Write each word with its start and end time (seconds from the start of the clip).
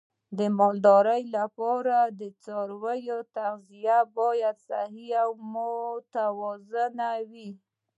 د 0.37 0.39
مالدارۍ 0.57 1.23
لپاره 1.37 1.97
د 2.19 2.21
څارویو 2.43 3.19
تغذیه 3.37 3.99
باید 4.17 4.55
صحي 4.67 5.07
او 5.23 5.29
متوازنه 5.53 7.09
وي. 7.29 7.49